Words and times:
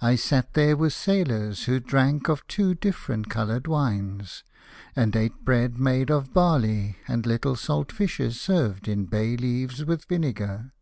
I 0.00 0.14
sat 0.14 0.54
there 0.54 0.76
with 0.76 0.92
sailors 0.92 1.64
who 1.64 1.80
drank 1.80 2.28
of 2.28 2.46
two 2.46 2.76
different 2.76 3.28
coloured 3.28 3.66
wines, 3.66 4.44
and 4.94 5.16
ate 5.16 5.44
bread 5.44 5.80
made 5.80 6.12
of 6.12 6.32
barley, 6.32 6.98
and 7.08 7.26
little 7.26 7.56
salt 7.56 7.90
fish 7.90 8.20
served 8.40 8.86
in 8.86 9.06
bay 9.06 9.36
leaves 9.36 9.84
with 9.84 10.04
vinegar. 10.04 10.74